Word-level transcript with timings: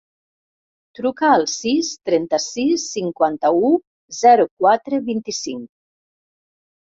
Truca 0.99 1.27
al 1.33 1.43
sis, 1.55 1.89
trenta-sis, 2.09 2.85
cinquanta-u, 2.95 3.69
zero, 4.21 4.49
quatre, 4.65 5.01
vint-i-cinc. 5.11 5.69